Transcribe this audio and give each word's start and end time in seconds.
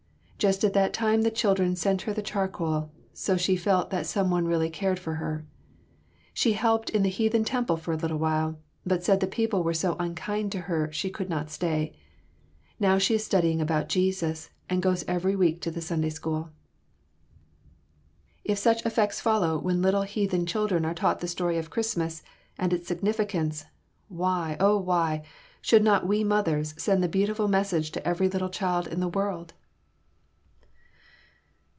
Just 0.43 0.63
at 0.63 0.73
that 0.73 0.91
time 0.91 1.21
the 1.21 1.29
children 1.29 1.75
sent 1.75 2.01
her 2.01 2.13
the 2.15 2.23
charcoal, 2.23 2.89
so 3.13 3.37
she 3.37 3.55
felt 3.55 3.91
that 3.91 4.07
some 4.07 4.31
one 4.31 4.47
really 4.47 4.71
cared 4.71 4.97
for 4.97 5.17
her. 5.21 5.45
She 6.33 6.53
helped 6.53 6.89
in 6.89 7.03
the 7.03 7.11
heathen 7.11 7.43
temple 7.43 7.77
for 7.77 7.91
a 7.91 7.95
little 7.95 8.17
while, 8.17 8.57
but 8.83 9.03
said 9.03 9.19
the 9.19 9.27
people 9.27 9.61
were 9.61 9.75
so 9.75 9.95
unkind 9.99 10.51
to 10.53 10.61
her 10.61 10.91
she 10.91 11.11
could 11.11 11.29
not 11.29 11.51
stay. 11.51 11.93
Now 12.79 12.97
she 12.97 13.13
is 13.13 13.23
studying 13.23 13.61
about 13.61 13.87
Jesus, 13.87 14.49
and 14.67 14.81
goes 14.81 15.05
every 15.07 15.35
week 15.35 15.61
to 15.61 15.69
the 15.69 15.79
Sunday 15.79 16.09
School." 16.09 16.49
If 18.43 18.57
such 18.57 18.83
effects 18.83 19.21
follow 19.21 19.59
when 19.59 19.83
little 19.83 20.01
heathen 20.09 20.47
children 20.47 20.85
are 20.85 20.95
taught 20.95 21.19
the 21.19 21.27
story 21.27 21.59
of 21.59 21.69
Christmas 21.69 22.23
and 22.57 22.73
its 22.73 22.87
significance, 22.87 23.65
why, 24.07 24.57
oh 24.59 24.79
why, 24.79 25.21
should 25.61 25.83
not 25.83 26.07
we 26.07 26.23
mothers 26.23 26.73
send 26.79 27.03
the 27.03 27.07
beautiful 27.07 27.47
message 27.47 27.91
to 27.91 28.07
every 28.07 28.27
little 28.27 28.49
child 28.49 28.87
in 28.87 29.01
the 29.01 29.07
world? 29.07 29.53